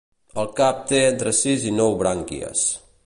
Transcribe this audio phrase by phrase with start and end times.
[0.43, 2.65] El cap té entre sis i nou brànquies.